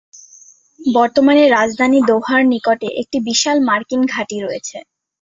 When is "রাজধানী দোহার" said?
1.49-2.41